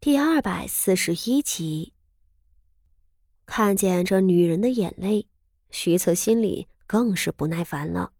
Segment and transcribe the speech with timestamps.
[0.00, 1.92] 第二百四十一集，
[3.44, 5.26] 看见这女人的眼泪，
[5.70, 8.12] 徐策心里更是不耐烦了，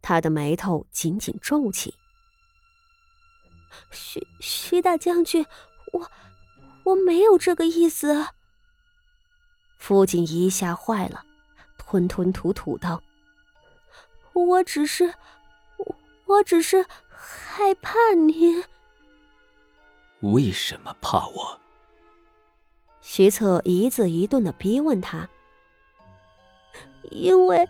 [0.00, 1.96] 他的眉头紧紧皱起。
[3.90, 5.44] 徐徐大将军，
[5.92, 6.10] 我
[6.84, 8.28] 我没有这个意思。
[9.78, 11.24] 傅锦仪吓坏了，
[11.76, 13.02] 吞吞吐吐道
[14.32, 15.12] ：“我只是，
[15.78, 15.96] 我
[16.26, 18.62] 我只是害怕您。”
[20.20, 21.60] 为什么怕我？
[23.00, 25.28] 徐策一字一顿的逼问他。
[27.10, 27.68] 因为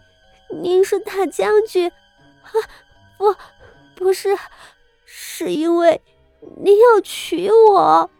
[0.51, 2.51] 您是大将军，啊，
[3.19, 3.35] 不，
[3.95, 4.37] 不是，
[5.05, 6.01] 是因为
[6.57, 8.11] 您要娶我。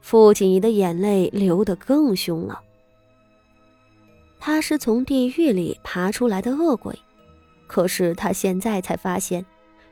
[0.00, 2.62] 傅锦仪的眼泪流得更凶了。
[4.38, 6.98] 他是从地狱里爬出来的恶鬼，
[7.66, 9.44] 可是他现在才发现，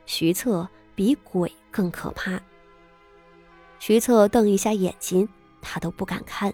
[0.07, 2.41] 徐策比鬼更可怕。
[3.79, 5.27] 徐策瞪一下眼睛，
[5.61, 6.53] 他都不敢看。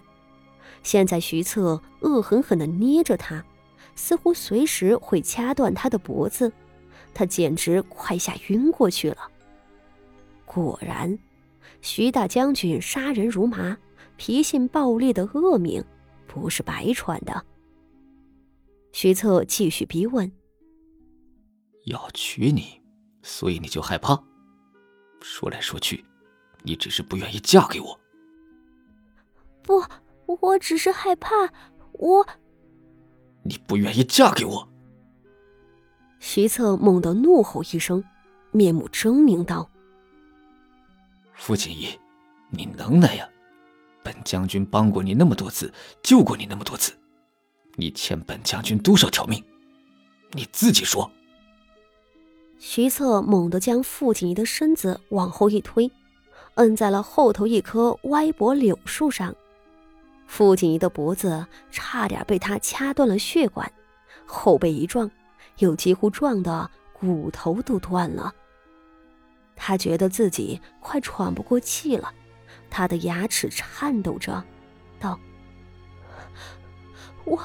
[0.82, 3.44] 现在徐策恶狠狠地捏着他，
[3.96, 6.52] 似乎随时会掐断他的脖子，
[7.12, 9.18] 他简直快吓晕过去了。
[10.44, 11.18] 果然，
[11.82, 13.76] 徐大将军杀人如麻，
[14.16, 15.84] 脾性暴烈的恶名
[16.28, 17.44] 不是白传的。
[18.92, 20.30] 徐策继续逼问
[21.86, 22.80] ：“要娶你，
[23.22, 24.22] 所以你就害怕？
[25.20, 26.04] 说来说去。”
[26.66, 28.00] 你只是不愿意嫁给我。
[29.62, 29.84] 不，
[30.26, 31.30] 我只是害怕。
[31.92, 32.26] 我，
[33.44, 34.68] 你不愿意嫁给我。
[36.18, 38.02] 徐策猛地怒吼一声，
[38.50, 39.70] 面目狰狞道
[41.34, 41.96] ：“傅锦衣，
[42.50, 43.28] 你能耐呀！
[44.02, 45.72] 本将军帮过你那么多次，
[46.02, 46.92] 救过你那么多次，
[47.76, 49.42] 你欠本将军多少条命？
[50.32, 51.08] 你自己说。”
[52.58, 55.88] 徐策猛地将傅锦衣的身子往后一推。
[56.56, 59.34] 摁在了后头一棵歪脖柳树上，
[60.26, 63.70] 傅锦仪的脖子差点被他掐断了血管，
[64.24, 65.10] 后背一撞，
[65.58, 68.34] 又几乎撞得骨头都断了。
[69.54, 72.12] 他觉得自己快喘不过气了，
[72.70, 74.42] 他的牙齿颤抖着，
[74.98, 75.18] 道
[77.24, 77.38] ：“我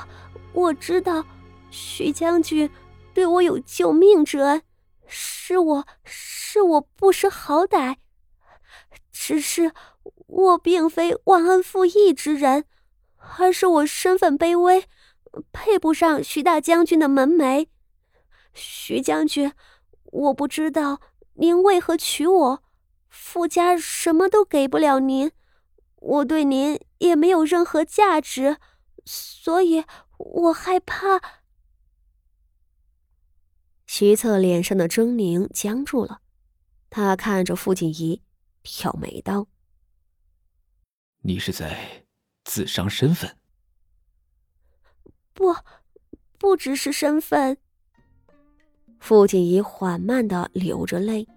[0.53, 1.25] 我知道，
[1.69, 2.69] 徐将军
[3.13, 4.61] 对我有救命之恩，
[5.05, 7.97] 是我是我不识好歹。”
[9.23, 9.71] 只是
[10.25, 12.65] 我并非忘恩负义之人，
[13.37, 14.85] 而是我身份卑微，
[15.51, 17.67] 配不上徐大将军的门楣。
[18.51, 19.53] 徐将军，
[20.05, 20.99] 我不知道
[21.35, 22.63] 您为何娶我，
[23.09, 25.31] 傅家什么都给不了您，
[25.97, 28.57] 我对您也没有任何价值，
[29.05, 29.85] 所以
[30.17, 31.21] 我害怕。
[33.85, 36.21] 徐策脸上的狰狞僵住了，
[36.89, 38.23] 他看着傅锦仪。
[38.63, 39.47] 挑眉道
[41.21, 42.05] ：“你是在
[42.43, 43.37] 自伤身份？
[45.33, 45.55] 不，
[46.37, 47.57] 不只是身份。”
[48.99, 51.27] 傅锦仪缓慢的流着泪。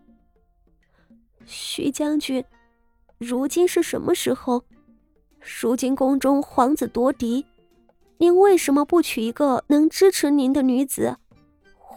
[1.46, 2.44] 徐将军，
[3.18, 4.64] 如今是什么时候？
[5.60, 7.46] 如今宫中皇子夺嫡，
[8.18, 11.18] 您为什么不娶一个能支持您的女子？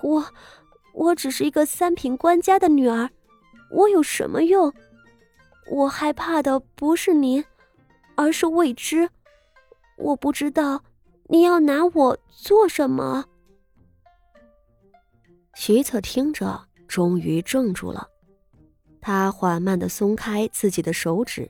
[0.04, 0.34] 我，
[0.94, 3.10] 我只是一个三品官家的女儿，
[3.72, 4.74] 我有什么用？
[5.70, 7.44] 我害怕的不是您，
[8.16, 9.10] 而是未知。
[9.98, 10.84] 我不知道
[11.26, 13.26] 你要拿我做什么。
[15.56, 18.08] 徐策听着，终于怔住了。
[19.02, 21.50] 他缓慢的松开自己的手指，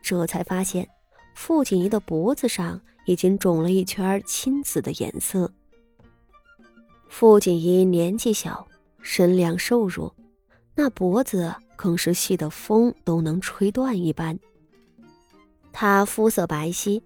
[0.00, 0.88] 这才发现
[1.34, 5.52] 傅锦仪的脖子上已经肿了一圈青紫的颜色。
[7.08, 8.66] 傅锦仪年纪小，
[9.02, 10.14] 身量瘦弱，
[10.74, 11.54] 那脖子。
[11.82, 14.38] 更是细的风都能吹断一般。
[15.72, 17.02] 他肤色白皙，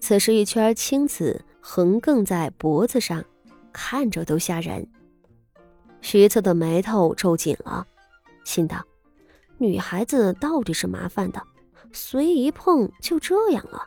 [0.00, 3.24] 此时一圈青紫横亘在脖子上，
[3.72, 4.86] 看着都吓人。
[6.02, 7.86] 徐策的眉头皱紧了，
[8.44, 8.84] 心道：
[9.56, 11.42] 女孩子到底是麻烦的，
[11.90, 13.82] 随意一碰就这样了。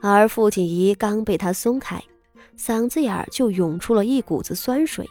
[0.00, 2.00] 而傅锦仪刚被他松开，
[2.56, 5.04] 嗓子眼儿就涌出了一股子酸水，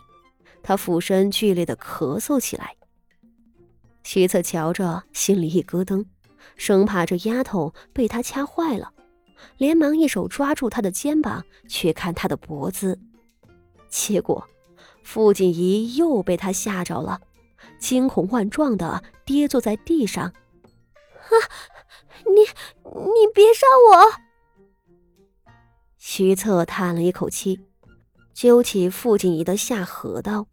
[0.63, 2.76] 他俯身剧烈的咳嗽起来。
[4.09, 6.05] 徐策瞧着，心里一咯噔，
[6.55, 8.93] 生怕这丫头被他掐坏了，
[9.57, 12.97] 连忙一手抓住她的肩膀，去看她的脖子。
[13.89, 14.47] 结果，
[15.03, 17.19] 傅锦仪又被他吓着了，
[17.79, 20.23] 惊恐万状的跌坐在地上。
[20.23, 21.33] 啊！
[22.23, 22.43] 你
[22.83, 25.51] 你别杀我！
[25.97, 27.59] 徐策叹了一口气，
[28.33, 30.47] 揪起傅锦仪的下颌道。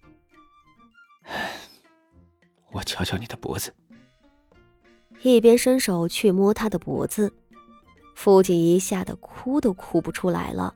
[2.74, 3.72] 我瞧瞧你的脖子，
[5.22, 7.32] 一边伸手去摸他的脖子。
[8.16, 10.74] 傅锦仪吓得哭都哭不出来了，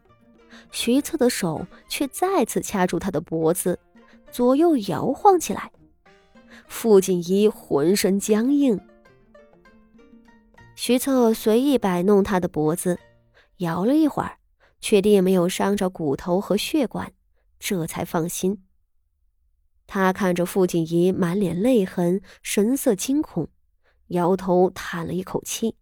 [0.70, 3.78] 徐策的手却再次掐住他的脖子，
[4.30, 5.72] 左右摇晃起来。
[6.68, 8.80] 傅锦仪浑身僵硬。
[10.76, 12.98] 徐策随意摆弄他的脖子，
[13.56, 14.38] 摇了一会儿，
[14.80, 17.12] 确定没有伤着骨头和血管，
[17.58, 18.62] 这才放心。
[19.88, 23.48] 他看着傅锦仪满脸泪痕，神色惊恐，
[24.08, 25.76] 摇头叹了一口气。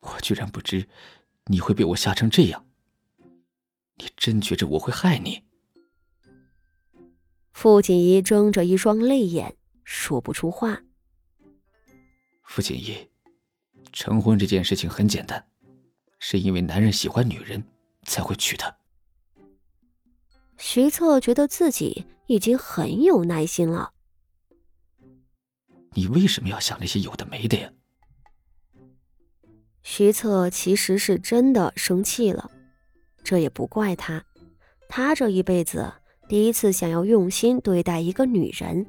[0.00, 0.88] 我居然不知
[1.44, 2.66] 你会被我吓成这样。
[3.96, 5.44] 你真觉着我会害你？”
[7.52, 10.82] 傅锦仪睁着一双泪眼，说不出话。
[12.44, 13.10] 傅锦仪，
[13.92, 15.46] 成婚这件事情很简单，
[16.18, 17.62] 是因为男人喜欢女人
[18.10, 18.76] 才会娶她。
[20.58, 23.92] 徐策觉得自己已经很有耐心了。
[25.94, 27.70] 你为什么要想那些有的没的呀？
[29.82, 32.50] 徐策其实是真的生气了，
[33.24, 34.24] 这也不怪他，
[34.88, 35.92] 他这一辈子
[36.28, 38.86] 第一次想要用心对待一个女人，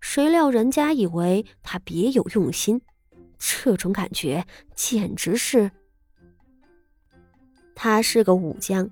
[0.00, 2.82] 谁料人家以为他别有用心，
[3.38, 5.70] 这种感觉简直是……
[7.76, 8.90] 他是个武将，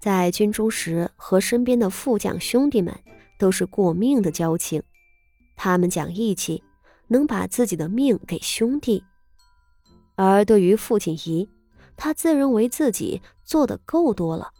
[0.00, 2.92] 在军中时和身边的副将兄弟们
[3.38, 4.82] 都是过命的交情，
[5.54, 6.64] 他们讲义气。
[7.08, 9.04] 能把自己的命给兄弟，
[10.14, 11.46] 而对于傅锦仪，
[11.94, 14.50] 他自认为自己做的够多了。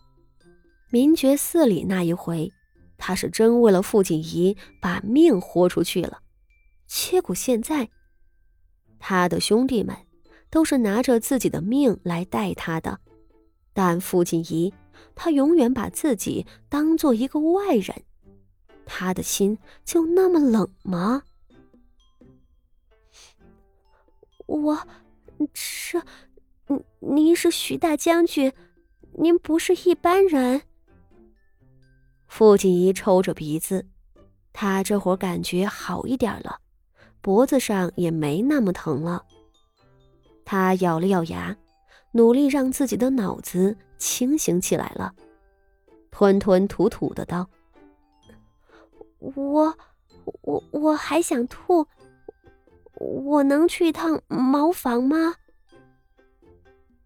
[0.90, 2.52] 明觉寺里那一回，
[2.98, 6.20] 他是真为了傅锦仪把命豁出去了。
[6.86, 7.88] 结果现在，
[8.98, 9.96] 他的兄弟们
[10.50, 13.00] 都是拿着自己的命来待他的，
[13.72, 14.72] 但傅锦仪，
[15.14, 18.02] 他永远把自己当做一个外人，
[18.84, 21.22] 他的心就那么冷吗？
[24.46, 24.78] 我，
[25.54, 26.02] 这，
[26.66, 28.52] 您您是徐大将军，
[29.12, 30.62] 您不是一般人。
[32.26, 33.86] 傅锦仪抽着鼻子，
[34.52, 36.60] 他这会儿感觉好一点了，
[37.20, 39.24] 脖子上也没那么疼了。
[40.44, 41.56] 他咬了咬牙，
[42.12, 45.14] 努力让自己的脑子清醒起来了，
[46.10, 47.48] 吞吞吐吐的道
[49.18, 49.76] ：“我，
[50.42, 51.86] 我我还想吐。”
[53.00, 55.34] 我能去一趟茅房吗？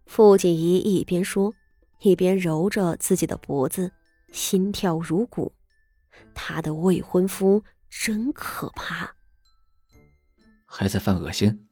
[0.04, 1.54] 傅锦仪一边说，
[2.00, 3.92] 一边揉着自己的脖子，
[4.30, 5.52] 心跳如鼓。
[6.34, 9.14] 她的未婚夫真可怕。
[10.66, 11.66] 还在犯恶心？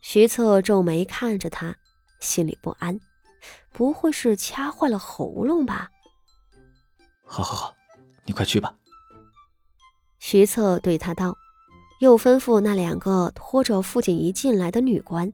[0.00, 1.76] 徐策皱眉看着他，
[2.20, 3.00] 心里不安，
[3.72, 5.90] 不会是掐坏了喉咙吧？
[7.24, 7.74] 好好好，
[8.24, 8.74] 你快去吧。
[10.18, 11.36] 徐策对他道。
[12.00, 15.30] 又吩咐那两个拖着傅锦仪进来的女官，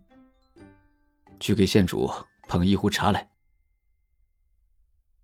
[1.39, 2.11] 去给县主
[2.49, 3.31] 捧一壶茶来。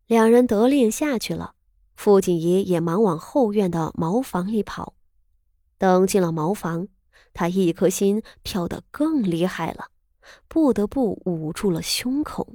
[0.07, 1.57] 两人得令下去了，
[1.97, 4.95] 傅锦仪也忙往后院的茅房里跑。
[5.79, 6.87] 等进了茅房，
[7.35, 9.89] 他一颗心跳得更厉害了，
[10.49, 12.47] 不得不捂住了胸口。